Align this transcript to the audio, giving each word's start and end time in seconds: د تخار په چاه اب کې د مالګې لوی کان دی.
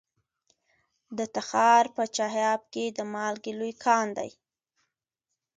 د 1.17 1.19
تخار 1.35 1.85
په 1.95 2.03
چاه 2.15 2.35
اب 2.53 2.61
کې 2.73 2.85
د 2.97 2.99
مالګې 3.13 3.53
لوی 3.59 3.73
کان 3.85 4.07
دی. 4.17 4.29